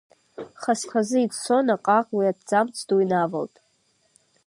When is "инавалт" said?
3.03-3.55